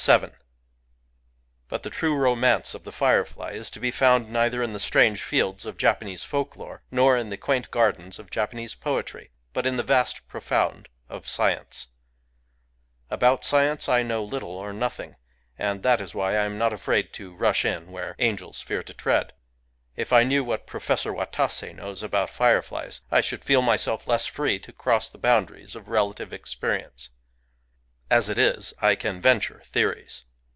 [0.03, 0.31] VII
[1.69, 5.63] But the traexon^ance of the firefly is to be found neither in the strange fields
[5.63, 9.83] of Japanese folk lore nor in the quaint gardens of Japanese poetry, but in the
[9.83, 11.85] vast profound of science.
[13.11, 15.17] About science I know little or nothing.
[15.55, 18.95] And that is why I am not afraid to rush in where angels fear to
[18.95, 19.33] tread.
[19.95, 23.01] If Digitized by Googk FIREFLIES 167 I knew what Professor Watase knows about fire flies,
[23.11, 27.09] I should feel myself less free to cross the boundaries of relative experience.
[28.09, 30.25] As it is, I can venture theories.